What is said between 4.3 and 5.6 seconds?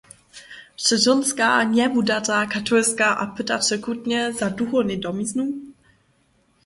za duchownej domiznu?